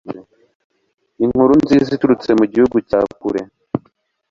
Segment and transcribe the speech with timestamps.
[1.23, 3.41] Inkuru nziza iturutse mu gihugu cya kure